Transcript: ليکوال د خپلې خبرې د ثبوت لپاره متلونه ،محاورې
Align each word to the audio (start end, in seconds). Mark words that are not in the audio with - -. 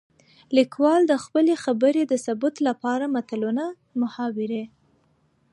ليکوال 0.57 1.01
د 1.07 1.13
خپلې 1.23 1.53
خبرې 1.63 2.01
د 2.07 2.13
ثبوت 2.25 2.55
لپاره 2.67 3.05
متلونه 3.15 3.63
،محاورې 4.01 4.63